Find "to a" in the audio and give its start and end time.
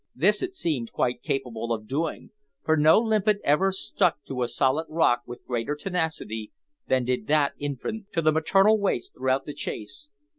4.25-4.47